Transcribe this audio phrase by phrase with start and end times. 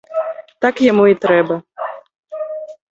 [0.65, 1.55] Так яму і трэба.